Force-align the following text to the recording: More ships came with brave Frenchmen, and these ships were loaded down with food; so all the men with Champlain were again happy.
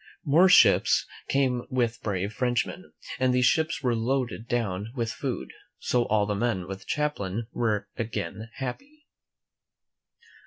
More 0.25 0.49
ships 0.49 1.05
came 1.27 1.61
with 1.69 2.01
brave 2.01 2.33
Frenchmen, 2.33 2.91
and 3.19 3.31
these 3.35 3.45
ships 3.45 3.83
were 3.83 3.93
loaded 3.95 4.47
down 4.47 4.91
with 4.95 5.11
food; 5.11 5.51
so 5.77 6.05
all 6.05 6.25
the 6.25 6.33
men 6.33 6.67
with 6.67 6.85
Champlain 6.87 7.45
were 7.53 7.87
again 7.97 8.49
happy. 8.55 9.05